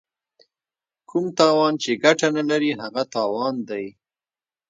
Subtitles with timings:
[1.09, 3.85] کوم تاوان چې ګټه نه لري هغه تاوان دی.